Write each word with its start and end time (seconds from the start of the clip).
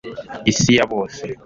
isi 0.51 0.71
ya 0.77 0.85
bose 0.91 1.25